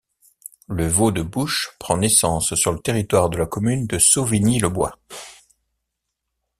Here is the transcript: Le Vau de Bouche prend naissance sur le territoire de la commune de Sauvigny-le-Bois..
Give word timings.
Le 0.67 0.87
Vau 0.87 1.11
de 1.11 1.21
Bouche 1.21 1.75
prend 1.77 1.95
naissance 1.97 2.55
sur 2.55 2.71
le 2.71 2.79
territoire 2.79 3.29
de 3.29 3.37
la 3.37 3.45
commune 3.45 3.85
de 3.85 3.99
Sauvigny-le-Bois.. 3.99 4.97